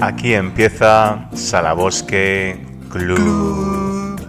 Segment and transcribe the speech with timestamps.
[0.00, 2.58] Aquí empieza Salabosque
[2.90, 4.20] Club.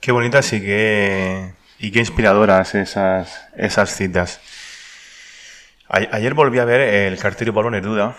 [0.00, 4.40] Qué bonitas y qué, y qué inspiradoras esas, esas citas.
[5.88, 8.14] ayer volví a ver el Carterio Pablo Neruda,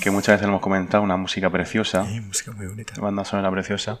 [0.00, 2.04] que muchas veces hemos comentado, una música preciosa.
[2.06, 2.94] Sí, música muy bonita.
[3.00, 4.00] Banda sonora preciosa.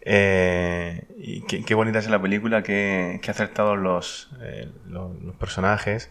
[0.00, 6.10] Eh, y qué, bonita es la película, qué, qué acertados los, eh, los, personajes,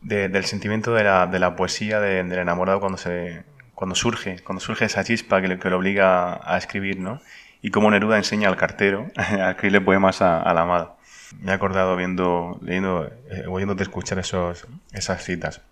[0.00, 3.42] del sentimiento de la, de la poesía del enamorado cuando, se,
[3.74, 7.20] cuando surge, cuando surge esa chispa que, que lo obliga a escribir, ¿no?
[7.64, 10.96] y cómo Neruda enseña al cartero a escribirle poemas a, la amada.
[11.40, 15.62] Me he acordado viendo, leyendo, eh, oyéndote escuchar esos, esas citas.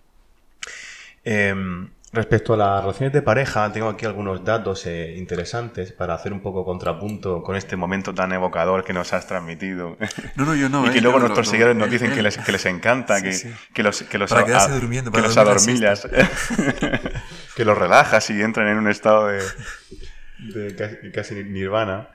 [1.23, 6.33] Em, respecto a las relaciones de pareja, tengo aquí algunos datos eh, interesantes para hacer
[6.33, 9.97] un poco contrapunto con este momento tan evocador que nos has transmitido.
[10.37, 10.87] No, no, yo no.
[10.87, 13.37] y que eh, luego nuestros seguidores nos dicen que les, que les encanta, que,
[13.73, 16.09] que, los, que los, para quedarse durmiendo, que los adormillas,
[17.57, 19.43] que los relajas y entran en un estado de,
[20.39, 22.09] de casi, nirvana.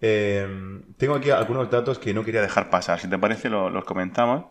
[0.00, 3.00] Em, tengo aquí algunos datos que no quería dejar pasar.
[3.00, 4.46] Si te parece, los comentamos.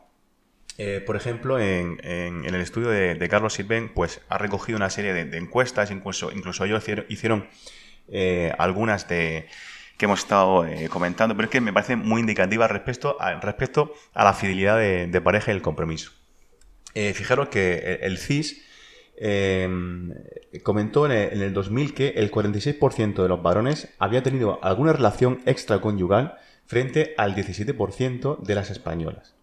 [0.77, 5.37] Eh, por ejemplo, en, el estudio de, Carlos Sirven, pues ha recogido una serie de,
[5.37, 7.47] encuestas, incluso, incluso ellos hicieron,
[8.09, 9.47] eh, algunas de
[9.97, 13.93] que hemos estado eh, comentando, pero es que me parece muy indicativa respecto a, respecto
[14.13, 16.11] a la fidelidad de, pareja y el compromiso.
[16.93, 18.63] fijaros que el CIS
[20.63, 26.37] comentó en el, 2000 que el 46% de los varones había tenido alguna relación extraconyugal
[26.67, 29.33] frente al 17% de las españolas.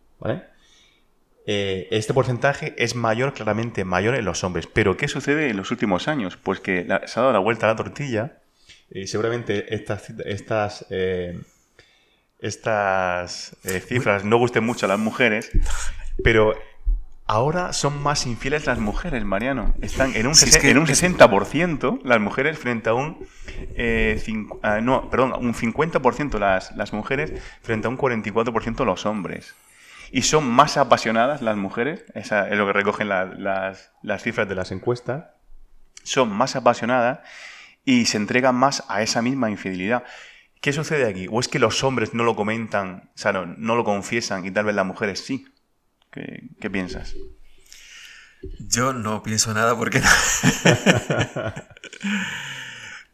[1.47, 4.67] Eh, este porcentaje es mayor, claramente mayor en los hombres.
[4.67, 6.36] Pero ¿qué sucede en los últimos años?
[6.36, 8.39] Pues que se ha dado la vuelta a la tortilla
[8.91, 11.41] y seguramente estas, estas, eh,
[12.39, 15.51] estas eh, cifras no gusten mucho a las mujeres,
[16.23, 16.55] pero
[17.27, 19.74] Ahora son más infieles las mujeres, Mariano.
[19.80, 23.27] Están en un, en un 60% las mujeres frente a un...
[23.77, 24.23] Eh,
[24.63, 27.33] ah, no, perdón, un 50% las, las mujeres
[27.63, 29.55] frente a un 44% los hombres.
[30.11, 34.55] Y son más apasionadas las mujeres, esa es lo que recogen las, las cifras de
[34.55, 35.27] las encuestas,
[36.03, 37.20] son más apasionadas
[37.85, 40.05] y se entregan más a esa misma infidelidad.
[40.61, 41.27] ¿Qué sucede aquí?
[41.31, 44.51] ¿O es que los hombres no lo comentan, o sea, no, no lo confiesan y
[44.51, 45.47] tal vez las mujeres sí?
[46.11, 47.15] ¿Qué, piensas?
[48.61, 50.01] Yo no pienso nada porque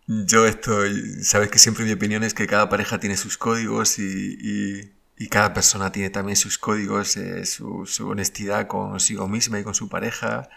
[0.07, 1.25] Yo estoy.
[1.25, 4.93] Sabes que siempre mi opinión es que cada pareja tiene sus códigos y,
[5.29, 10.49] cada persona tiene también sus códigos, eh, su, honestidad consigo misma y con su pareja,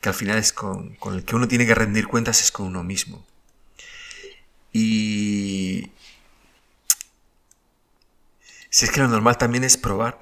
[0.00, 2.66] que al final es con, con el que uno tiene que rendir cuentas es con
[2.66, 3.24] uno mismo.
[4.72, 5.90] Y,
[8.70, 10.18] si es que lo normal también es probar.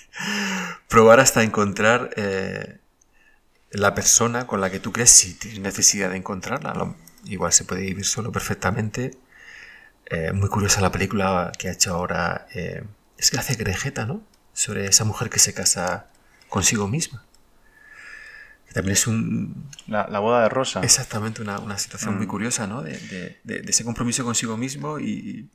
[0.88, 2.78] probar hasta encontrar eh,
[3.70, 6.94] la persona con la que tú crees si tienes necesidad de encontrarla.
[7.24, 9.16] igual se puede vivir solo perfectamente.
[10.10, 12.46] Eh, muy curiosa la película que ha hecho ahora.
[12.52, 12.82] Eh,
[13.16, 14.22] es que hace Grejeta, ¿no?
[14.52, 16.06] Sobre esa mujer que se casa
[16.48, 17.24] consigo misma.
[18.66, 19.68] Que también es un.
[19.86, 20.80] La, boda de Rosa.
[20.82, 22.30] Exactamente, una, situación muy mm.
[22.30, 22.82] curiosa, ¿no?
[22.82, 25.48] De, de, ese compromiso consigo mismo y,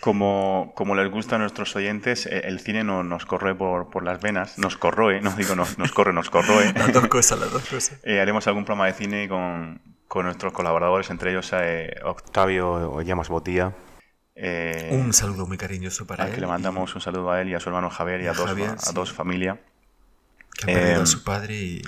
[0.00, 4.02] como, como les gusta a nuestros oyentes, eh, el cine no, nos corre por, por,
[4.02, 6.72] las venas, nos corroe, no digo nos, nos corre, nos corroe.
[6.74, 7.98] las dos cosas, las dos cosas.
[8.02, 13.28] Eh, haremos algún programa de cine con, con nuestros colaboradores, entre ellos eh, Octavio Llamas
[13.28, 13.74] Botía.
[14.90, 16.34] un saludo muy cariñoso para él.
[16.34, 18.88] Que le mandamos un saludo a él y a su hermano Javier y a, dos,
[18.88, 19.58] a dos familias.
[20.54, 21.82] Que han perdido a su padre y...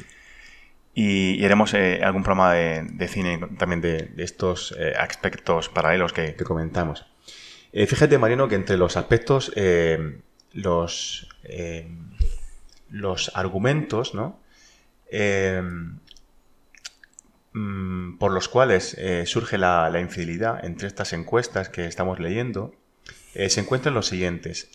[0.94, 6.44] Y, haremos algún programa de, de, cine también de, de estos aspectos paralelos que, que
[6.44, 7.06] comentamos.
[7.72, 10.20] Eh, fíjate, Mariano, que entre los aspectos, eh,
[10.52, 11.88] los, eh,
[12.90, 14.40] los argumentos, ¿no?
[17.54, 22.74] Mm, por los cuales surge la, infidelidad entre estas encuestas que estamos leyendo,
[23.34, 24.70] se encuentran los siguientes.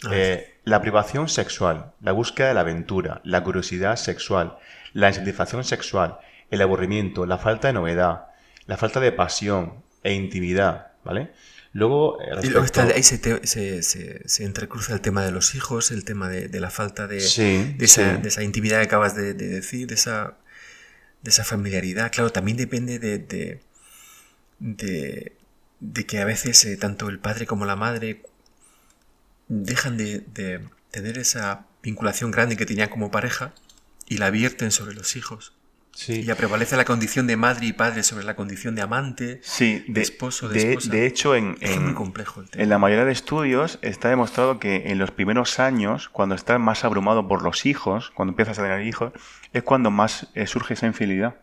[0.63, 4.57] la privación sexual, la búsqueda de la aventura, la curiosidad sexual,
[4.94, 6.19] la insatisfacción sexual,
[6.51, 8.27] el aburrimiento, la falta de novedad,
[8.68, 11.31] la falta de pasión e intimidad, ¿vale?
[11.77, 13.83] Luego, eh, y luego está, ahí se, se,
[14.27, 17.85] se, entrecruza el tema de los hijos, el tema de, de la falta de, de,
[17.85, 20.39] esa, de, esa, intimidad que acabas de, decir, de esa,
[21.21, 22.12] de esa familiaridad.
[22.12, 23.19] Claro, también depende de,
[24.59, 28.24] de, que a veces eh, tanto el padre como la madre
[29.47, 30.24] dejan de,
[30.89, 33.53] tener esa vinculación grande que tenían como pareja
[34.07, 35.53] y la vierten sobre los hijos.
[36.00, 36.22] Sí.
[36.24, 40.02] Ya prevalece la condición de madre y padre sobre la condición de amante, Sí, de,
[40.02, 40.92] esposo, de, de, esposa.
[40.92, 42.64] de hecho, en, es en- muy complejo el tema.
[42.64, 46.86] en la mayoría de estudios está demostrado que en los primeros años, cuando estás más
[46.86, 49.12] abrumado por los hijos, cuando empiezas a tener hijos,
[49.54, 51.38] es cuando más eh, surge esa infidelidad.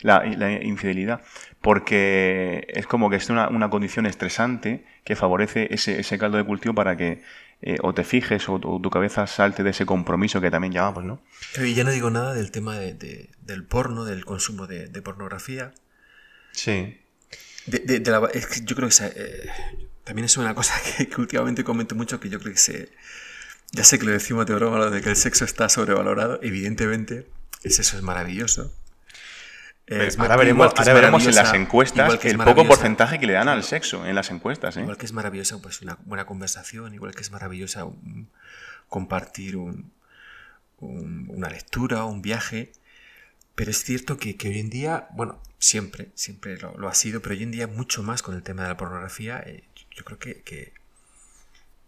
[0.00, 1.20] La, la infidelidad.
[1.60, 6.44] Porque es como que es una, una condición estresante que favorece ese, ese caldo de
[6.44, 7.22] cultivo para que
[7.62, 11.04] eh, o te fijes o, tu- tu cabeza salte de ese compromiso que también llamamos,
[11.04, 11.22] ¿no?
[11.64, 15.02] Y ya no digo nada del tema de- de- del porno, del consumo de, de
[15.02, 15.72] pornografía.
[16.52, 16.98] Sí.
[17.66, 19.48] La- es que yo creo que se- eh,
[20.04, 22.92] también es una cosa que, que últimamente comento mucho, que yo creo que se...
[23.74, 26.38] Ya sé que lo decimos de broma, lo de que el sexo está sobrevalorado.
[26.42, 27.26] Evidentemente,
[27.62, 28.74] el sexo es maravilloso.
[29.88, 33.48] Eh, es ahora veremos, ahora en las encuestas que el poco porcentaje que le dan
[33.48, 34.80] al sexo en las encuestas, ¿eh?
[34.82, 38.28] Igual que es maravillosa pues, una buena conversación, igual que es maravillosa un-
[38.88, 39.92] compartir un-
[40.78, 42.72] un- una lectura, un viaje.
[43.54, 47.20] Pero es cierto que, que hoy en día, bueno, siempre, siempre lo, lo ha sido,
[47.20, 49.42] pero hoy en día mucho más con el tema de la pornografía.
[49.44, 49.64] eh,
[49.94, 50.72] yo creo que, que,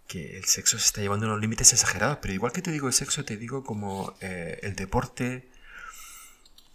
[0.09, 2.19] que el sexo se está llevando a unos límites exagerados.
[2.21, 5.49] Pero igual que te digo el sexo, te digo como eh, el deporte,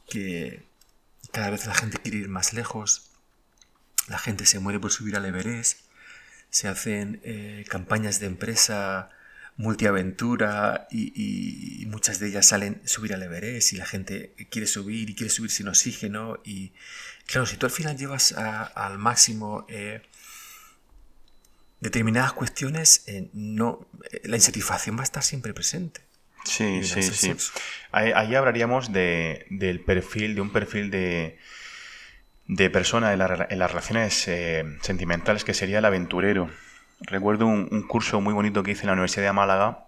[0.09, 0.63] que
[1.31, 3.11] cada vez la gente quiere ir más lejos.
[4.07, 5.81] La gente se muere por subir al Everest.
[6.49, 9.09] Se hacen eh, campañas de empresa
[9.59, 15.15] multiaventura y, muchas de ellas salen subir al Everest y la gente quiere subir y
[15.15, 16.39] quiere subir sin oxígeno.
[16.45, 16.71] Y
[17.25, 20.01] claro, si tú al final llevas al máximo eh,
[21.81, 26.01] determinadas cuestiones, eh, no, eh, la insatisfacción va a estar siempre presente.
[26.43, 27.35] Sí, Y sí, sí.
[27.91, 31.37] Ahí, ahí hablaríamos de, del perfil, de un perfil de,
[32.47, 36.49] de persona en, la en las relaciones eh, sentimentales que sería el aventurero.
[37.01, 39.85] Recuerdo un, un curso muy bonito que hice en la Universidad de Málaga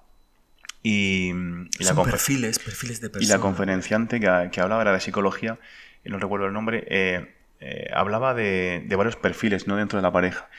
[0.84, 3.30] y, y la, Son confer- perfiles, perfiles de y personas.
[3.30, 5.60] la conferenciante que, que hablaba era de psicología,
[6.04, 9.76] y no recuerdo el nombre, eh, eh, hablaba de, de varios perfiles ¿no?
[9.76, 10.50] dentro de la pareja.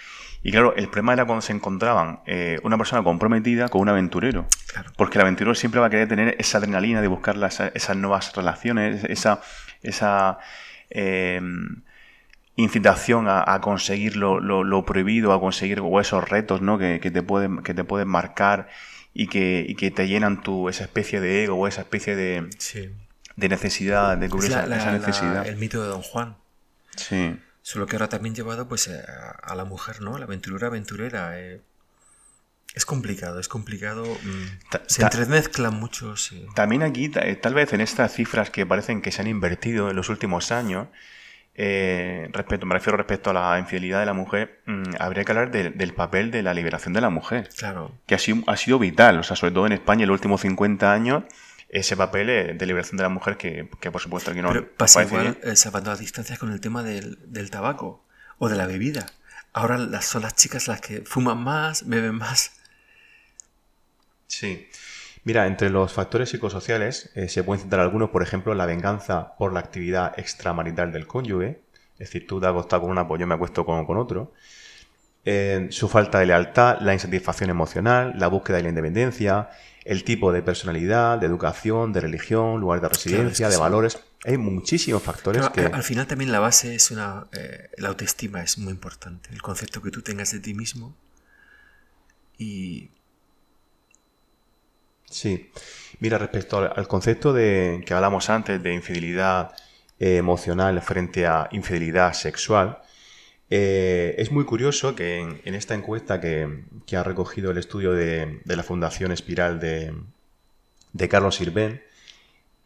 [0.45, 4.47] Y claro, el problema era cuando se encontraban eh, una persona comprometida con un aventurero.
[4.73, 4.91] Claro.
[4.97, 8.35] Porque el aventurero siempre va a querer tener esa adrenalina de buscar las- esas nuevas
[8.35, 9.41] relaciones, esa,
[9.83, 10.39] esa
[10.91, 11.41] eh,
[12.57, 16.79] incitación a, a conseguir lo, lo- lo prohibido, a conseguir o esos retos ¿no?
[16.79, 18.69] que, que te pueden, que te pueden marcar
[19.15, 22.49] y que, y que te llenan tu, esa especie de ego o esa especie de,
[22.59, 22.91] Sí.
[23.37, 25.47] de necesidad, de cubrir Es la- esa, la- esa la- necesidad.
[25.47, 26.37] el mito de Don Juan.
[26.97, 27.37] Sí.
[27.63, 30.19] Solo que ahora también llevado pues a, a la mujer, ¿no?
[30.19, 31.39] La aventurera aventurera.
[31.41, 31.61] eh.
[32.75, 34.05] Es complicado, es complicado.
[34.05, 36.33] mm, Ta- se entremezclan muchos.
[36.33, 39.91] eh, También aquí, eh, tal vez en estas cifras que parecen que se han invertido
[39.91, 40.89] en los últimos años,
[41.55, 45.51] eh, respecto, me refiero respecto a la infidelidad de la mujer, mm, habría que hablar
[45.51, 47.93] de- del papel de la liberación de la mujer, Claro.
[48.07, 50.41] que ha sido, ha sido vital, o sea, sobre todo en España en los últimos
[50.41, 51.25] 50 años,
[51.73, 54.69] ese papel eh, de liberación de la mujer que, que por supuesto aquí no Pero
[54.77, 58.05] pasa igual eh, salvando las distancias con el tema del, del tabaco
[58.39, 59.07] o de la bebida.
[59.55, 62.53] Ahora las, son las chicas las que fuman más, beben más.
[64.27, 64.69] Sí.
[65.25, 69.53] Mira, entre los factores psicosociales eh, se pueden citar algunos, por ejemplo, la venganza por
[69.53, 71.63] la actividad extramarital del cónyuge,
[71.95, 74.33] es decir, tú te has acostado con una, pues yo me acuesto con, con otro.
[75.25, 79.51] Eh, su falta de lealtad, la insatisfacción emocional, la búsqueda de la independencia,
[79.85, 83.61] el tipo de personalidad, de educación, de religión, lugar de residencia, que de sí.
[83.61, 84.01] valores.
[84.25, 85.77] Hay muchísimos factores Pero, que...
[85.77, 87.27] Al final también la base es una...
[87.33, 89.31] eh, la autoestima es muy importante.
[89.33, 90.95] El concepto que tú tengas de ti mismo.
[92.39, 92.91] Y
[95.13, 95.51] Sí.
[96.01, 99.53] Mira, respecto al, al concepto de que hablamos antes de infidelidad
[100.01, 102.82] eh, emocional frente a infidelidad sexual,
[103.55, 106.65] eh, es muy curioso que en, esta encuesta que,
[106.97, 109.95] ha recogido el estudio de, la Fundación Espiral de,
[111.11, 111.83] Carlos Sirven,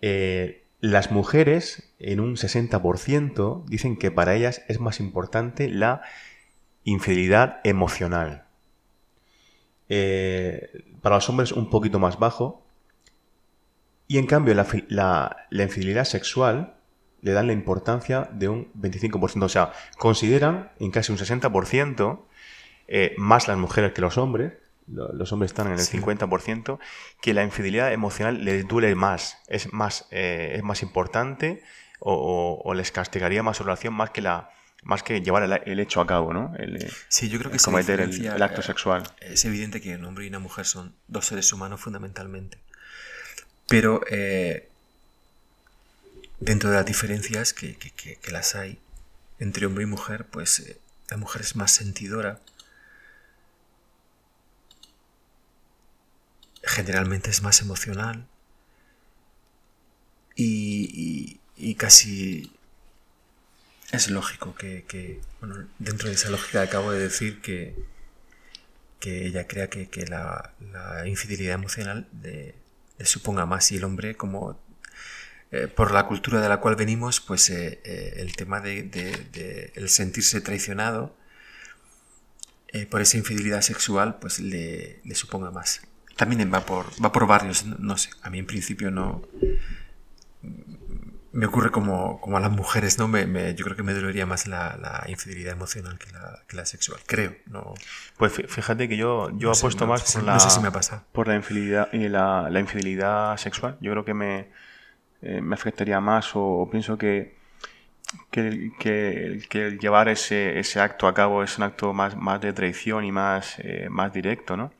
[0.01, 6.03] eh, las mujeres en un 60% dicen que para ellas es más importante la
[6.85, 8.45] infidelidad emocional.
[9.89, 10.71] Eh,
[11.03, 12.65] para los hombres un poquito más bajo.
[14.07, 16.76] Y en cambio la infidelidad sexual
[17.27, 19.43] le dan la importancia de un 25%.
[19.45, 22.21] O sea, consideran en casi un 60%
[22.89, 24.53] eh, más las mujeres que los hombres,
[24.87, 25.99] lo- los hombres están en el Sí.
[25.99, 26.79] 50%,
[27.21, 31.63] que la infidelidad emocional les duele más, es más, eh, es más importante
[31.99, 34.51] o, o- o les castigaría más su relación más que, la,
[34.85, 36.53] más que llevar el, el hecho a cabo, ¿no?
[36.59, 39.03] El, eh, sí, yo creo que el cometer el, acto sexual.
[39.21, 42.59] Es evidente que un hombre y una mujer son dos seres humanos fundamentalmente.
[43.67, 44.69] Pero eh,
[46.41, 48.79] dentro de las diferencias que, que- que- que las hay
[49.39, 52.41] entre hombre y mujer, pues eh, la mujer es más sentidora.
[56.63, 58.27] Generalmente es más emocional.
[60.35, 62.53] Y, y- casi
[63.93, 67.75] es lógico que, bueno, dentro de esa lógica acabo de decir que,
[69.01, 70.53] que ella crea que, la,
[71.07, 72.55] infidelidad emocional le,
[73.05, 74.59] suponga más y el hombre como
[75.53, 79.89] eh, por la cultura de la cual venimos, pues eh, eh, el tema de, el
[79.89, 81.17] sentirse traicionado
[82.91, 85.81] por esa infidelidad sexual, pues le, le, suponga más.
[86.15, 89.23] También va por, va por barrios, no sé, a mí en principio no
[91.37, 93.09] me ocurre como, como, a las mujeres, ¿no?
[93.09, 96.99] Me, yo creo que me dolería más la, infidelidad emocional que la, que la, sexual,
[97.07, 97.37] creo.
[97.45, 97.75] No,
[98.17, 100.71] pues fíjate que yo, yo apuesto más por, la, si me
[101.13, 103.77] por la infidelidad, y la, la, infidelidad sexual.
[103.83, 104.49] Yo creo que me,
[105.23, 107.35] eh, me afectaría más o, pienso que,
[108.31, 112.53] que, que, el llevar ese, ese acto a cabo es un acto más, más de
[112.53, 114.73] traición y más, eh, más directo, ¿no?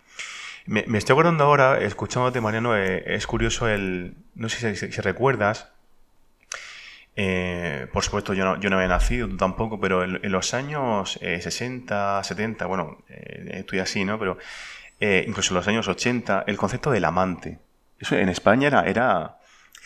[0.67, 4.17] Me, estoy acordando ahora, escuchándote, Mariano, eh, es curioso el...
[4.35, 5.71] No sé si, recuerdas
[7.93, 12.25] por supuesto, yo no, yo no había nacido tampoco, pero en, los años 60, eh,
[12.25, 14.19] 70, bueno, estoy así, ¿no?
[14.19, 14.37] Pero
[15.01, 17.59] incluso en los años 80, el concepto del amante.
[17.99, 19.36] Eso en España era,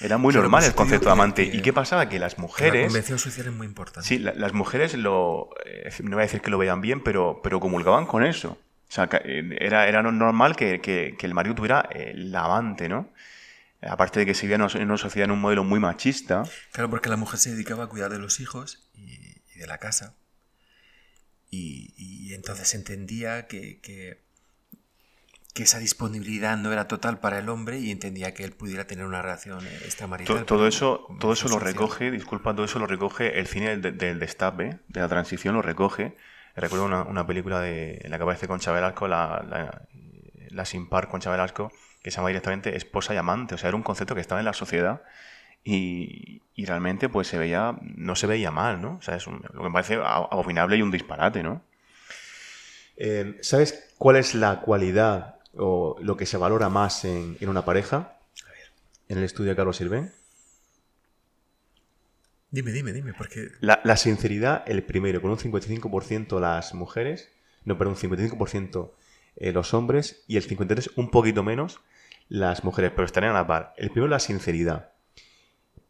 [0.01, 1.43] era muy normal el concepto de amante.
[1.43, 2.09] ¿Y qué pasaba?
[2.09, 2.83] Que las mujeres.
[2.83, 4.09] la convención social es muy importante.
[4.09, 5.51] Sí, las mujeres lo.
[6.03, 8.59] no voy a decir que lo vean bien, pero, pero comulgaban con eso.
[8.89, 13.09] O sea, era, era normal que, que, que el marido tuviera el amante, ¿no?
[13.83, 16.43] Aparte de que se vivía en una sociedad en un modelo muy machista.
[16.73, 20.15] Claro, porque la mujer se dedicaba a cuidar de los hijos y, de la casa.
[21.51, 24.23] Y, entonces entendía que, que,
[25.57, 29.21] esa disponibilidad no era total para el hombre y entendía que él pudiera tener una
[29.21, 30.37] relación extramarital.
[30.37, 33.99] Todo, todo eso, todo eso lo recoge, disculpa, todo eso lo recoge el cine del,
[33.99, 36.17] del destape, de la transición, lo recoge.
[36.57, 39.83] Recuerdo una, película de, en la que aparece con Velasco, la, la,
[40.51, 43.55] la sin par con Velasco, que se llama directamente esposa y amante.
[43.55, 45.03] O sea, era un concepto que estaba en la sociedad
[45.63, 48.97] y, realmente pues se veía, no se veía mal, ¿no?
[48.97, 51.65] O sea, es lo que me parece abominable y un disparate, ¿no?
[52.97, 58.19] Eh, ¿Sabes cuál es la cualidad o lo que se valora más en, una pareja?
[58.47, 58.73] A ver.
[59.09, 60.13] En el estudio de Carlos Sirven.
[62.51, 63.49] Dime, dime, dime, porque...
[63.61, 67.31] La, la sinceridad, el primero, con un 55% las mujeres,
[67.65, 68.91] no, perdón, un 55%
[69.37, 71.81] eh, los hombres y el 53% un poquito menos
[72.29, 73.75] las mujeres, pero estarían a la par.
[73.77, 74.93] El primero, la sinceridad.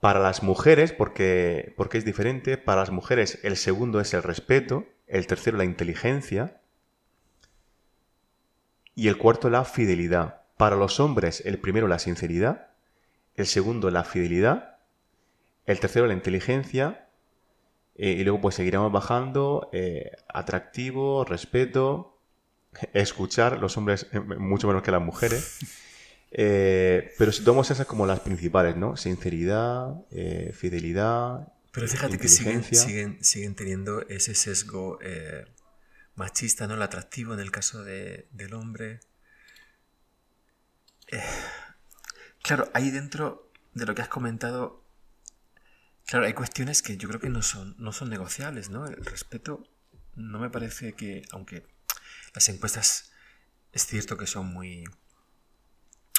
[0.00, 4.86] Para las mujeres, porque, porque es diferente, para las mujeres el segundo es el respeto,
[5.06, 6.59] el tercero la inteligencia
[9.00, 10.42] y el cuarto la fidelidad.
[10.58, 12.68] Para los hombres el primero la sinceridad,
[13.34, 14.76] el segundo la fidelidad,
[15.64, 17.08] el tercero la inteligencia
[17.94, 22.20] eh, y luego pues seguiremos bajando eh, atractivo, respeto,
[22.92, 25.60] escuchar, los hombres eh, mucho menos que las mujeres.
[26.30, 28.98] Pero si tomamos esas como las principales, ¿no?
[28.98, 29.94] Sinceridad,
[30.52, 31.50] fidelidad.
[31.72, 34.98] Pero fíjate que siguen, siguen, siguen, teniendo ese sesgo
[36.20, 36.74] machista, ¿no?
[36.74, 39.00] El atractivo en el caso de, del hombre.
[42.42, 44.84] claro, ahí dentro de lo que has comentado,
[46.06, 48.86] claro, hay cuestiones que yo creo que no son, no son negociables, ¿no?
[48.86, 49.64] El respeto
[50.14, 51.66] no me parece que, aunque
[52.34, 53.12] las encuestas
[53.72, 54.84] es cierto que son muy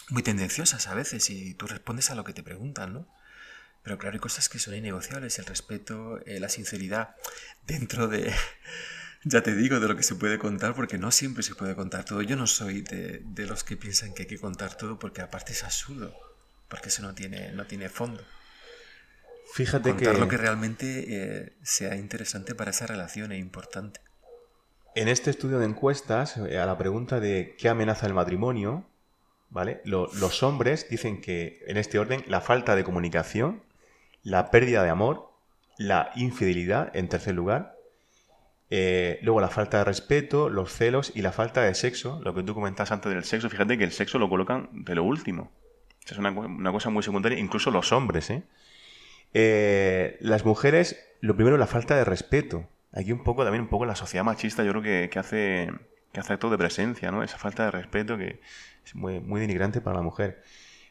[0.09, 3.07] muy tendenciosas a veces y tú respondes a lo que te preguntan, ¿no?
[3.83, 7.15] Pero claro, hay cosas que son innegociables, el respeto, eh, la sinceridad,
[7.65, 8.33] dentro de,
[9.23, 12.05] ya te digo, de lo que se puede contar, porque no siempre se puede contar
[12.05, 12.21] todo.
[12.21, 15.63] Yo no soy de, los que piensan que hay que contar todo, porque aparte es
[15.63, 16.13] absurdo,
[16.67, 18.23] porque eso no tiene, no tiene fondo.
[19.53, 23.99] Fíjate contar lo que realmente eh, sea interesante para esa relación e importante.
[24.95, 28.85] En este estudio de encuestas, eh, a la pregunta de qué amenaza el matrimonio,
[29.49, 29.81] ¿vale?
[29.85, 33.61] los hombres dicen que, en este orden, la falta de comunicación,
[34.23, 35.29] la pérdida de amor,
[35.77, 37.75] la infidelidad, en tercer lugar,
[38.71, 42.19] eh, luego la falta de respeto, los celos y la falta de sexo.
[42.23, 45.03] Lo que tú comentas antes del sexo, fíjate que el sexo lo colocan de lo
[45.03, 45.51] último.
[46.09, 46.33] Es una,
[46.71, 48.43] cosa muy secundaria, incluso los hombres, ¿eh?
[49.33, 50.17] ¿eh?
[50.19, 52.67] Las mujeres, lo primero, la falta de respeto.
[52.91, 55.69] Aquí un poco, también un poco la sociedad machista, yo creo que, que hace
[56.11, 57.23] que hace acto de presencia, ¿no?
[57.23, 58.41] Esa falta de respeto que,
[58.85, 60.43] es muy, muy denigrante para la mujer.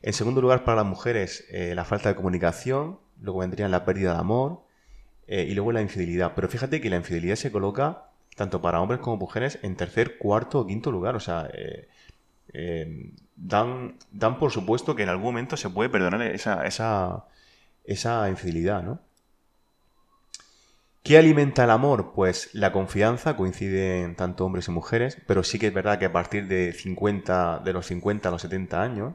[0.02, 4.14] En segundo lugar, para las mujeres, eh, la falta de comunicación, luego vendría la pérdida
[4.14, 4.62] de amor
[5.30, 6.32] eh, y luego la infidelidad.
[6.34, 10.58] Pero fíjate que la infidelidad se coloca tanto para hombres como mujeres en tercer, cuarto
[10.60, 11.14] o quinto lugar.
[11.14, 11.48] O sea,
[12.52, 17.26] eh, dan, dan por supuesto que en algún momento se puede perdonar esa, esa,
[17.84, 19.00] esa infidelidad, ¿no?
[21.04, 22.12] ¿Qué alimenta el amor?
[22.12, 26.12] Pues la confianza, coinciden tanto hombres y mujeres, pero sí que es verdad que a
[26.12, 29.14] partir de 50, de los 50 a los 70 años,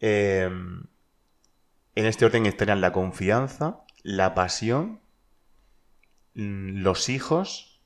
[0.00, 0.86] En
[1.94, 5.00] este orden estarían la confianza, la pasión,
[6.34, 7.80] mm, los hijos,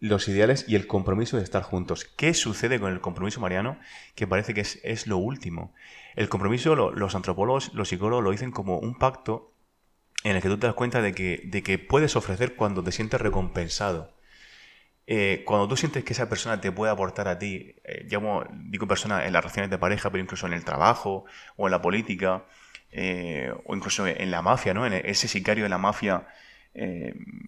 [0.00, 2.04] los ideales y el compromiso de estar juntos.
[2.04, 3.78] ¿Qué sucede con el compromiso mariano?
[4.14, 5.74] Que parece que es, lo último.
[6.14, 9.52] El compromiso, los antropólogos, los psicólogos lo dicen como un pacto
[10.24, 12.92] en el que tú te das cuenta de que, de que puedes ofrecer cuando te
[12.92, 14.16] sientes recompensado.
[15.10, 18.86] Eh, cuando tú sientes que esa persona te puede aportar a ti, eh, llamo, digo
[18.86, 21.24] persona en las relaciones de pareja, pero incluso en el trabajo
[21.56, 22.44] o en la política,
[22.92, 24.86] eh, o incluso en la mafia, ¿no?
[24.86, 26.26] En ese sicario de la mafia.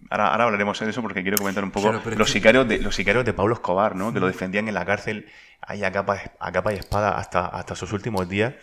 [0.09, 3.25] ahora, ahora, hablaremos de eso porque quiero comentar un poco los, sicarios de, los sicarios
[3.25, 4.13] de Pablo Escobar, ¿no?
[4.13, 5.27] Que lo defendían en la cárcel
[5.61, 8.53] ahí a capa, a capa y espada hasta, hasta sus últimos días.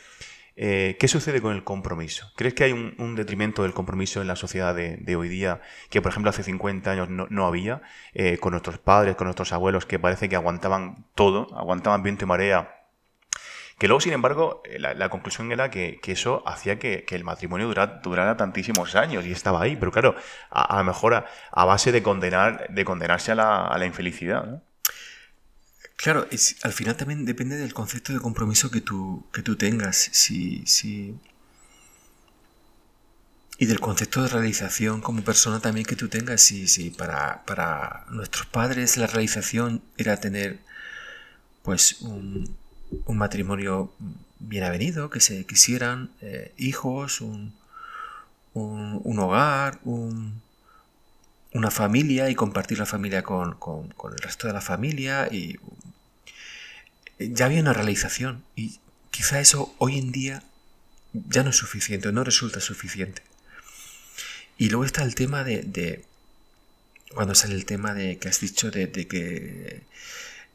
[0.61, 2.33] Eh, ¿Qué sucede con el compromiso?
[2.35, 6.11] ¿Crees que hay un, detrimento del compromiso en la sociedad de, hoy día que, por
[6.11, 7.81] ejemplo, hace 50 años no, había?
[8.13, 12.29] Eh, con nuestros padres, con nuestros abuelos, que parece que aguantaban todo, aguantaban viento y
[12.29, 12.78] marea.
[13.79, 17.69] Que luego, sin embargo, eh, la, conclusión era que, eso hacía que, el matrimonio
[18.03, 19.77] durara, tantísimos años y estaba ahí.
[19.77, 20.17] Pero claro,
[20.51, 24.65] a, lo mejor a, base de, condenar, de condenarse a la, infelicidad.
[25.97, 26.27] Claro,
[26.63, 29.97] al final también depende del concepto de compromiso que tú, que tú tengas.
[29.97, 30.65] Si,
[33.61, 36.43] y del concepto de realización como persona también que tú tengas.
[36.43, 40.59] Si, si para, para nuestros padres la realización era tener
[41.63, 42.57] pues un,
[43.09, 43.93] matrimonio
[44.39, 47.55] bien avenido, que se quisieran, eh, hijos, un,
[48.55, 50.41] un, hogar, un,
[51.53, 55.59] una familia y compartir la familia con, con, el resto de la familia y
[57.19, 58.79] ya había una realización y
[59.11, 60.43] quizá eso hoy en día
[61.13, 63.23] ya no es suficiente, no resulta suficiente.
[64.57, 66.05] Y luego está el tema de,
[67.15, 69.83] cuando sale el tema de que has dicho de, que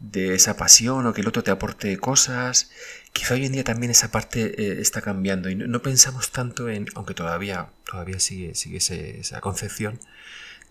[0.04, 2.70] de esa pasión o que el otro te aporte cosas,
[3.14, 6.88] quizá hoy en día también esa parte eh, está cambiando y no, pensamos tanto en,
[6.96, 10.00] aunque todavía, todavía sigue, sigue esa concepción,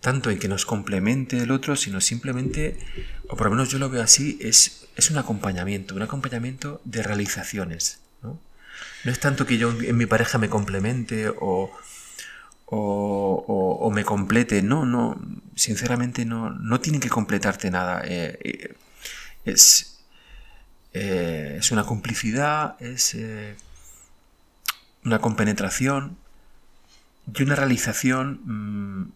[0.01, 2.77] tanto en que nos complemente el otro, sino simplemente,
[3.27, 7.01] o por lo menos yo lo veo así, es, es un acompañamiento, un acompañamiento de
[7.01, 8.01] realizaciones.
[8.21, 8.39] ¿no?
[9.03, 11.71] no es tanto que yo en mi pareja me complemente o,
[12.67, 15.19] o, me complete, no, no,
[15.55, 18.03] sinceramente no, no tienen que completarte nada.
[18.05, 18.73] Eh, eh,
[19.45, 20.05] es,
[20.93, 23.15] eh, es una complicidad, es
[25.05, 26.17] una compenetración
[27.33, 29.13] y una realización mm,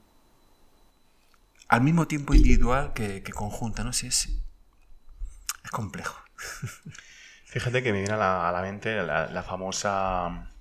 [1.68, 4.30] al mismo tiempo individual que, conjunta, no sé, es,
[5.64, 6.18] es complejo.
[7.46, 10.52] Fíjate que me viene a la, mente la, famosa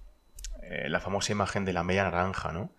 [0.62, 2.70] eh, la famosa imagen de la media naranja, ¿no?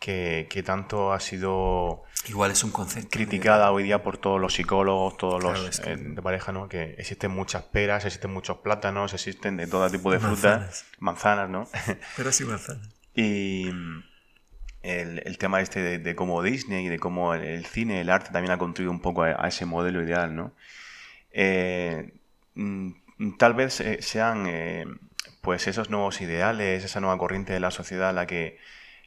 [0.00, 5.18] Que, tanto ha sido igual es un concepto criticada hoy día por todos los psicólogos,
[5.18, 6.68] todos los eh, de pareja, ¿no?
[6.68, 11.68] Que existen muchas peras, existen muchos plátanos, existen de todo tipo de frutas, manzanas, ¿no?
[12.16, 12.88] Pero sí manzanas.
[13.14, 13.70] y
[14.82, 18.58] el, tema este de, cómo Disney y de cómo el, cine, el arte también ha
[18.58, 20.52] contribuido un poco a, ese modelo ideal, ¿no?
[21.32, 22.12] Eh,
[22.54, 22.92] mm,
[23.38, 24.86] tal vez eh, sean eh,
[25.42, 28.58] pues esos nuevos ideales, esa nueva corriente de la sociedad la que,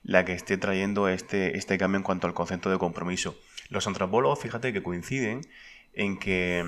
[0.04, 3.38] la que esté trayendo este, este cambio en cuanto al concepto de compromiso.
[3.70, 5.42] Los antropólogos, fíjate que coinciden
[5.94, 6.66] en que,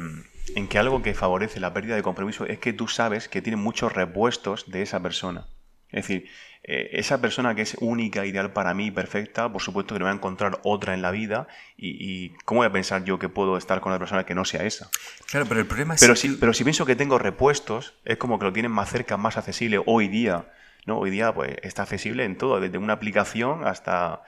[0.56, 3.58] en que algo que favorece la pérdida de compromiso es que tú sabes que tiene
[3.58, 5.48] muchos repuestos de esa persona.
[5.90, 6.30] Es decir,
[6.64, 10.14] eh, esa persona que es única, ideal para mí, perfecta, por supuesto que no voy
[10.14, 13.82] a encontrar otra en la vida y, ¿cómo voy a pensar yo que puedo estar
[13.82, 14.90] con una persona que no sea esa?
[15.28, 16.02] Claro, pero el problema es...
[16.02, 19.16] Pero, si, pero si pienso que tengo repuestos, es como que lo tienen más cerca,
[19.16, 20.52] más accesible hoy día.
[20.86, 21.00] ¿No?
[21.00, 24.22] Hoy día pues está accesible en todo, desde una aplicación hasta,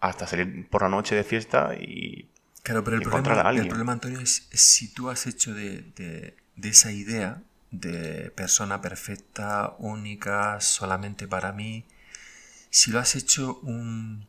[0.00, 2.30] hasta salir por la noche de fiesta y...
[2.62, 6.90] Claro, pero el, problema, el problema, Antonio, es, si tú has hecho de, de esa
[6.90, 11.84] idea de persona perfecta, única, solamente para mí,
[12.70, 14.26] si lo has hecho un...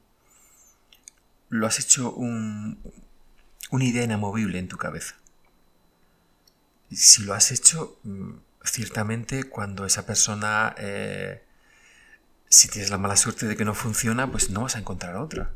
[1.50, 2.80] lo has hecho un,
[3.72, 5.16] una idea inamovible en tu cabeza.
[6.92, 11.44] Si lo has hecho, mm, ciertamente cuando esa persona, eh,
[12.50, 15.52] si tienes la mala suerte de que no funciona, pues no vas a encontrar otra.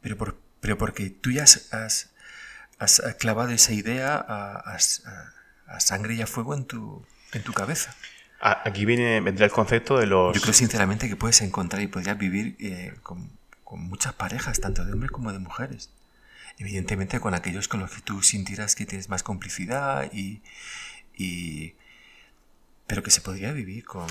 [0.00, 5.02] Pero, por, pero porque tú ya has, has, clavado esa idea, has,
[5.66, 7.94] a sangre y a fuego en tu, en tu cabeza.
[8.40, 10.34] Aquí viene, vendrá el concepto de los...
[10.34, 13.36] Yo creo sinceramente que puedes encontrar y podrías vivir eh, con,
[13.70, 15.90] muchas parejas, tanto de hombres como de mujeres.
[16.56, 20.42] Evidentemente con aquellos con los que tú sintieras que tienes más complicidad y...
[22.86, 24.06] pero que se podría vivir con...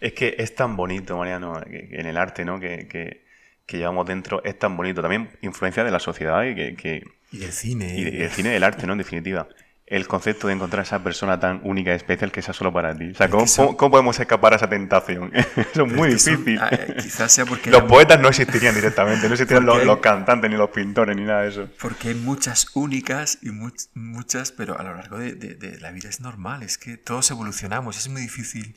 [0.00, 2.58] Es que es tan bonito, Mariano, en el arte, ¿no?
[2.58, 3.28] Que, que,
[3.76, 5.00] llevamos dentro, es tan bonito.
[5.00, 7.04] También influencia de la sociedad y que...
[7.30, 7.94] y del cine.
[7.96, 8.92] Y, del cine del arte, ¿no?
[8.94, 9.46] En definitiva
[9.90, 12.96] el concepto de encontrar a esa persona tan única y especial que sea solo para
[12.96, 13.10] ti.
[13.10, 13.44] O sea, ¿cómo,
[13.76, 15.32] cómo, podemos escapar a esa tentación?
[15.56, 16.60] Eso es muy difícil.
[16.60, 17.70] Ah, eh, quizás sea porque...
[17.70, 21.48] los poetas no existirían directamente, no existirían los, cantantes, ni los pintores, ni nada de
[21.48, 21.68] eso.
[21.80, 26.62] Porque hay muchas únicas y muchas, pero a lo largo de, la vida es normal,
[26.62, 28.76] es que todos evolucionamos, es muy difícil,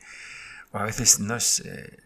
[0.79, 1.59] a veces no es...
[1.61, 2.03] Eh,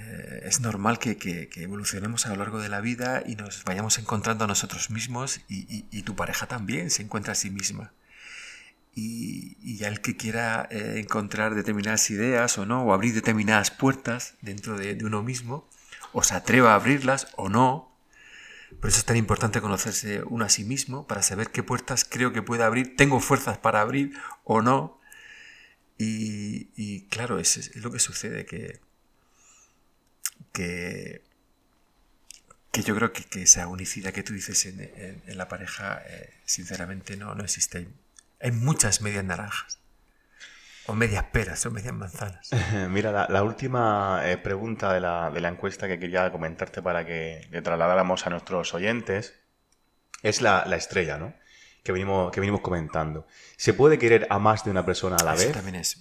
[0.00, 3.98] eh, es normal que, que, evolucionemos a lo largo de la vida y nos vayamos
[3.98, 7.92] encontrando a nosotros mismos y, y, tu pareja también se encuentra a sí misma.
[8.94, 14.34] Y, y el que quiera eh, encontrar determinadas ideas o no, o abrir determinadas puertas
[14.40, 15.68] dentro de, de, uno mismo,
[16.12, 17.92] o se atreva a abrirlas o no.
[18.80, 22.32] Por eso es tan importante conocerse uno a sí mismo, para saber qué puertas creo
[22.32, 24.97] que puede abrir, tengo fuerzas para abrir o no.
[25.98, 28.80] Y, claro, es, lo que sucede, que
[30.52, 31.22] que,
[32.70, 37.34] que yo creo que, esa unicidad que tú dices en, la pareja, eh, sinceramente no,
[37.34, 37.88] no existe.
[38.40, 39.78] Hay muchas medias naranjas.
[40.86, 42.50] O medias peras, o medias manzanas.
[42.88, 47.46] Mira, la, última eh, pregunta de la, de la, encuesta que quería comentarte para que
[47.50, 49.34] le trasladáramos a nuestros oyentes
[50.22, 51.34] es la, la estrella, ¿no?
[51.88, 53.26] Que venimos, que venimos comentando.
[53.56, 55.52] ¿Se puede querer a más de una persona a la vez?
[55.52, 55.98] también es.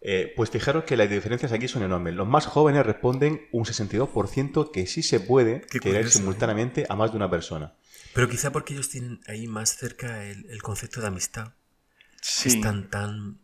[0.00, 2.14] Eh, pues fijaros que las diferencias aquí son enormes.
[2.14, 6.08] Los más jóvenes responden un 62% que sí se puede querer ¿eh?
[6.08, 7.74] simultáneamente a más de una persona.
[8.14, 11.54] Pero quizá porque ellos tienen ahí más cerca el, concepto de amistad.
[12.22, 12.50] Sí.
[12.50, 13.40] Es tan, tan,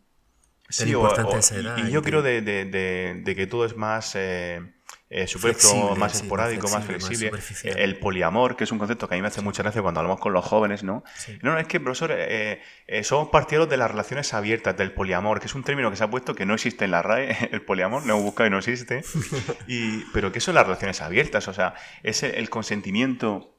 [0.85, 1.77] importante esa edad.
[1.77, 4.13] Y, yo creo de, que todo es más...
[4.15, 4.61] Eh,
[5.13, 7.33] eh, superfluo, más esporádico, más flexible.
[7.63, 10.21] el poliamor, que es un concepto que a mí me hace mucha gracia cuando hablamos
[10.21, 11.03] con los jóvenes, ¿no?
[11.41, 15.47] No, es que, profesor, eh, eh, somos partidarios de las relaciones abiertas, del poliamor, que
[15.47, 18.05] es un término que se ha puesto que no existe en la RAE, el poliamor,
[18.05, 19.03] no buscado y no existe.
[19.67, 21.49] Y, pero ¿qué son las relaciones abiertas?
[21.49, 23.53] O sea, es el, consentimiento,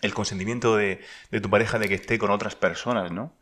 [0.00, 1.00] el consentimiento de,
[1.32, 3.36] de tu pareja de que esté con otras personas, ¿no?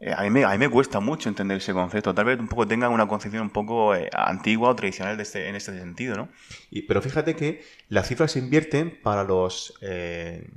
[0.00, 2.14] Eh, a, mí me, cuesta mucho entender ese concepto.
[2.14, 5.48] Tal vez un poco tengan una concepción un poco eh, antigua o tradicional de este,
[5.48, 6.28] en este sentido, ¿no?
[6.86, 10.50] Pero fíjate que las cifras se invierten para los eh,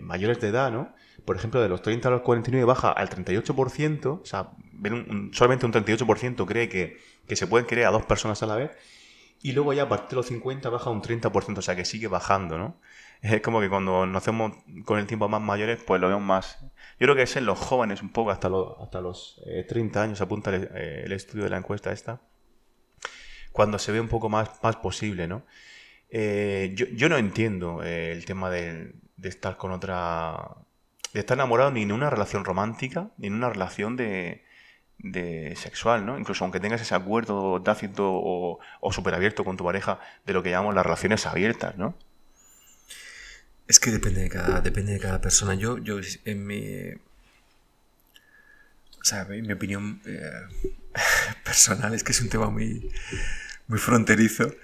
[0.00, 0.94] mayores de edad, ¿no?
[1.24, 4.50] Por ejemplo, de los 30 a los 49 baja al 38%, o sea,
[5.32, 6.98] solamente un 38% cree que,
[7.28, 8.72] que se pueden querer a dos personas a la vez,
[9.42, 12.08] y luego ya a partir de los 50 baja un 30%, o sea que sigue
[12.08, 12.80] bajando, ¿no?
[13.20, 14.52] Es como que cuando nos hacemos
[14.84, 16.64] con el tiempo más mayores, pues lo vemos más.
[17.02, 20.02] Yo creo que es en los jóvenes un poco, hasta los, hasta los 30 eh,
[20.04, 22.20] años, apunta eh, el, estudio de la encuesta esta,
[23.50, 25.44] cuando se ve un poco más, más posible, ¿no?
[26.10, 30.58] Eh, yo, no entiendo el tema de, estar con otra.
[31.12, 34.44] de estar enamorado ni en una relación romántica, ni en una relación de,
[34.98, 36.16] de sexual, ¿no?
[36.20, 40.44] Incluso aunque tengas ese acuerdo tácito o, o súper abierto con tu pareja de lo
[40.44, 41.96] que llamamos las relaciones abiertas, ¿no?
[43.72, 45.54] Es que depende de cada, depende de cada persona.
[45.54, 46.92] Yo, yo en mi.
[49.00, 50.30] O sea, mi opinión eh,
[51.42, 52.92] personal es que es un tema muy,
[53.68, 54.54] muy fronterizo.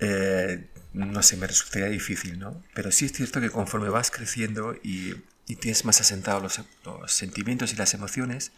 [0.00, 2.62] Eh, no sé, me resultaría difícil, ¿no?
[2.74, 5.14] Pero sí es cierto que conforme vas creciendo y,
[5.46, 8.52] y tienes más asentados los, los, sentimientos y las emociones,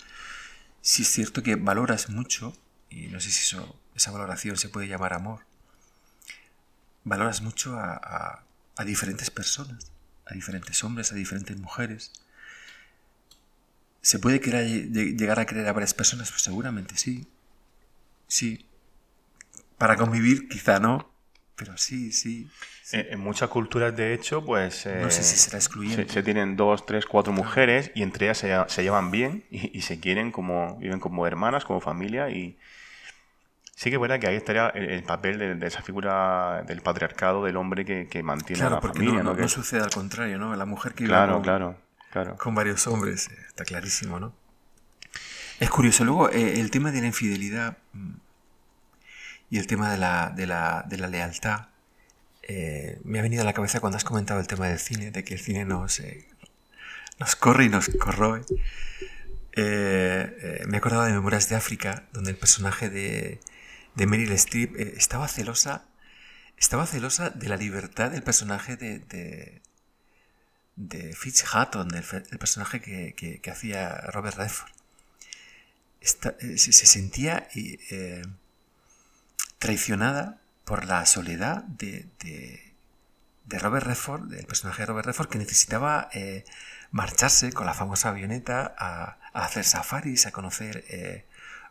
[0.80, 2.52] sí es cierto que valoras mucho,
[2.90, 5.42] y no sé si eso, esa valoración se puede llamar amor,
[7.04, 8.47] valoras mucho a a
[8.84, 9.90] diferentes personas,
[10.26, 12.12] a diferentes hombres, a diferentes mujeres.
[14.00, 16.30] ¿Se puede llegar a creer a varias personas?
[16.30, 17.26] Pues seguramente sí.
[18.26, 18.64] Sí.
[19.76, 21.10] Para convivir quizá no,
[21.56, 22.48] pero sí, sí.
[22.92, 24.86] En, muchas culturas, de hecho, pues...
[24.86, 26.08] no sé si eh, será excluyente.
[26.10, 28.38] Se, tienen dos, tres, cuatro mujeres y entre ellas
[28.72, 30.78] se, llevan bien y, y, se quieren como...
[30.78, 32.56] viven como hermanas, como familia y,
[33.78, 37.56] Sí que es verdad que ahí estaría el, papel de, esa figura del patriarcado, del
[37.56, 39.22] hombre que, mantiene a la familia.
[39.22, 40.56] No, no, sucede al contrario, ¿no?
[40.56, 41.78] La mujer que claro, con, claro,
[42.10, 42.36] claro.
[42.38, 44.34] con varios hombres, eh, está clarísimo, ¿no?
[45.60, 46.04] Es curioso.
[46.04, 48.14] Luego, eh, el tema de la infidelidad mm,
[49.50, 51.68] y el tema de la, de la, de la lealtad
[52.42, 55.22] eh, me ha venido a la cabeza cuando has comentado el tema del cine, de
[55.22, 56.02] que el cine nos,
[57.20, 58.42] nos corre y nos corroe.
[59.54, 63.38] me he acordado de Memorias de África, donde el personaje de,
[63.94, 65.84] de Meryl Streep eh, estaba celosa
[66.56, 69.62] estaba celosa de la libertad del personaje de, de,
[70.74, 74.72] de Fitz Hatton, el, personaje que, hacía Robert Redford.
[76.00, 78.22] Eh, se, sentía eh,
[79.60, 86.10] traicionada por la soledad de, de, Robert Redford, del personaje de Robert Redford, que necesitaba
[86.90, 90.84] marcharse con la famosa avioneta a, hacer safaris, a conocer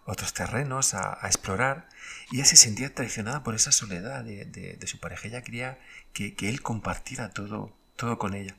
[0.07, 1.89] otros terrenos, a, explorar,
[2.31, 5.27] y ella se sentía traicionada por esa soledad de, su pareja.
[5.27, 5.77] Ella quería
[6.13, 8.55] que, él compartiera todo, todo con ella.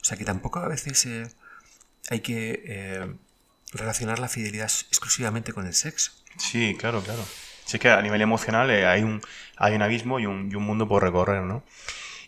[0.00, 1.30] O sea que tampoco a veces eh,
[2.08, 3.14] hay que eh,
[3.72, 6.12] relacionar la fidelidad exclusivamente con el sexo.
[6.38, 7.24] Sí, claro, claro.
[7.66, 9.20] Sí que a nivel emocional eh, hay, un,
[9.56, 11.62] hay un abismo y un, y un mundo por recorrer, ¿no?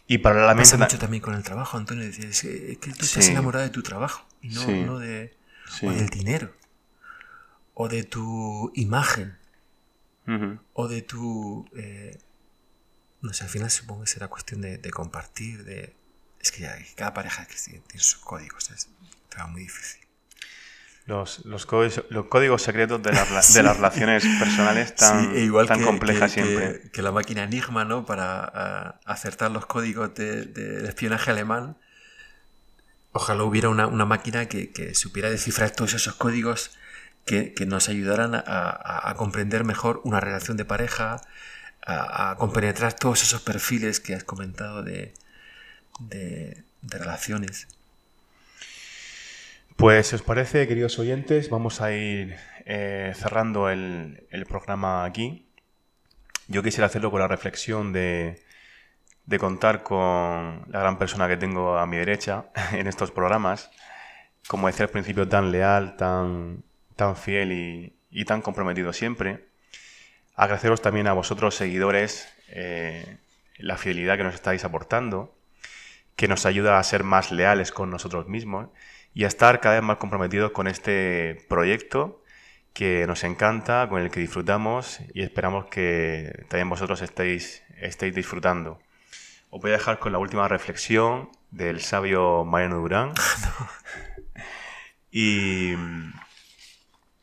[0.06, 0.72] Y paralelamente...
[0.72, 2.04] Pasa mucho también con el trabajo, Antonio.
[2.04, 3.30] Es que, que tú estás Sí.
[3.30, 4.82] enamorado de tu trabajo y no, Sí.
[4.82, 5.34] no de,
[5.70, 5.86] Sí.
[5.86, 6.52] o del dinero.
[7.74, 9.38] O de tu imagen.
[10.74, 11.66] O de tu...
[11.76, 12.18] eh,
[13.22, 15.94] no sé, al final supongo que será cuestión de, de compartir, de...
[16.40, 18.88] Es que ya cada pareja que tiene, tiene sus códigos, es
[19.50, 20.00] muy difícil.
[21.06, 23.16] Los, los, códigos, los códigos secretos de, de
[23.62, 26.80] las relaciones personales tan, Sí, e igual tan que, complejas que- siempre.
[26.82, 28.04] que- que la máquina Enigma, ¿no?
[28.06, 31.76] Para acertar los códigos de- de- del espionaje alemán.
[33.12, 36.76] Ojalá hubiera una, una máquina que, que supiera descifrar todos esos códigos
[37.24, 41.20] que, nos ayudaran a, comprender mejor una relación de pareja,
[41.86, 45.14] a, compenetrar todos esos perfiles que has comentado de,
[46.82, 47.68] relaciones.
[49.76, 55.46] Pues, si os parece, queridos oyentes, vamos a ir eh, cerrando el, el programa aquí.
[56.48, 58.42] Yo quisiera hacerlo con la reflexión de,
[59.26, 63.70] de contar con la gran persona que tengo a mi derecha en estos programas.
[64.48, 66.64] Como decía al principio, tan leal, tan,
[66.96, 69.48] tan fiel y, y tan comprometido siempre.
[70.34, 73.18] Agradeceros también a vosotros, seguidores, eh,
[73.58, 75.34] la fidelidad que nos estáis aportando,
[76.16, 78.68] que nos ayuda a ser más leales con nosotros mismos
[79.14, 82.22] y a estar cada vez más comprometidos con este proyecto
[82.72, 88.78] que nos encanta, con el que disfrutamos y esperamos que también vosotros estéis, estéis disfrutando.
[89.50, 93.12] Os voy a dejar con la última reflexión del sabio Mariano Durán.
[95.10, 95.74] y,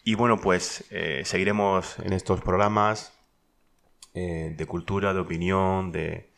[0.04, 3.14] y bueno, pues eh, seguiremos en estos programas
[4.14, 6.30] eh, de cultura, de opinión, de,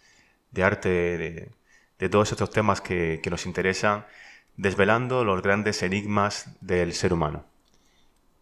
[0.52, 1.52] de arte, de,
[2.00, 4.06] de todos estos temas que, que nos interesan,
[4.58, 7.46] desvelando los grandes enigmas del ser humano.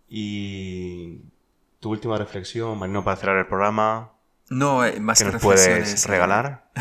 [0.08, 1.22] Y
[1.80, 4.12] tu última reflexión, Marino, para cerrar el programa,
[4.50, 6.72] No, eh, más que que nos puedes regalar.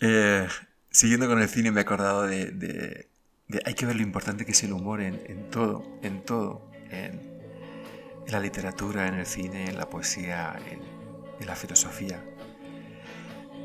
[0.00, 0.46] Eh,
[0.90, 3.08] siguiendo con el cine me he acordado de-
[3.64, 7.38] hay que ver lo importante que es el humor en, todo, en todo, en,
[8.26, 12.22] la literatura, en el cine, en la poesía, en, la filosofía.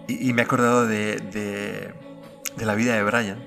[0.07, 1.93] Y, me he acordado de, de-
[2.65, 3.43] la vida de Brian,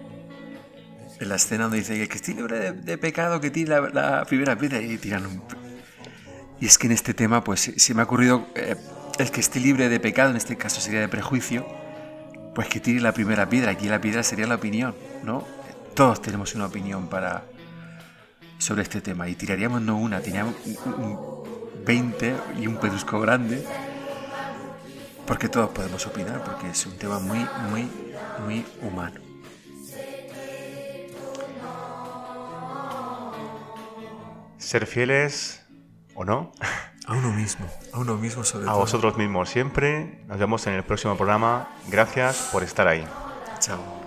[1.20, 4.80] en la escena donde dice que, estoy libre de, pecado, que tire la, primera piedra
[4.80, 5.42] y tiran un...
[6.60, 8.76] Y es que en este tema pues se- se me ha ocurrido eh,
[9.18, 11.66] el que esté libre de pecado, en este caso sería de prejuicio,
[12.54, 13.70] pues que tire la primera piedra.
[13.70, 15.46] Aquí la piedra sería la opinión, ¿no?
[15.96, 17.44] Todos tenemos una opinión para
[18.58, 20.54] sobre este tema y tiraríamos no una, tiraríamos
[20.86, 23.64] un- un 20 y un pedrusco grande,
[25.26, 27.88] porque todos podemos opinar, porque es un tema muy, muy,
[28.44, 29.20] muy humano.
[34.58, 35.64] Ser fieles
[36.14, 36.52] o no
[37.06, 38.80] A uno mismo, a uno mismo sobre a todo.
[38.80, 40.24] vosotros mismos siempre.
[40.26, 41.68] Nos vemos en el próximo programa.
[41.88, 43.06] Gracias por estar ahí.
[43.60, 44.05] Chao.